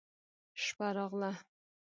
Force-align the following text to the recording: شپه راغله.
شپه 0.63 0.87
راغله. 0.95 1.31